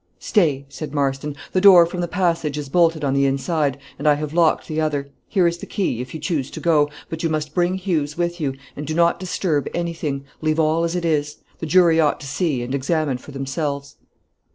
[0.17, 4.15] "Stay," said Marston; "the door from the passage is bolted on the inside, and I
[4.15, 7.29] have locked the other; here is the key, if you choose to go, but you
[7.29, 11.37] must bring Hughes with you, and do not disturb anything; leave all as it is;
[11.59, 13.97] the jury ought to see, and examine for themselves."